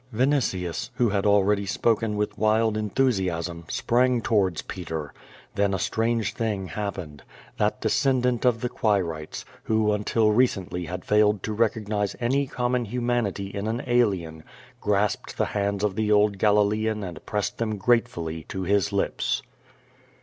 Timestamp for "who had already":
0.95-1.67